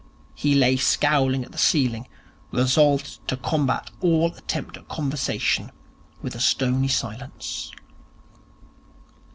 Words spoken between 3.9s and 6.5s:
all attempt at conversation with a